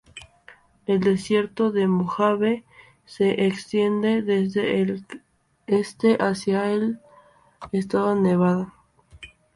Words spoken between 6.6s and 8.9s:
el estado de Nevada.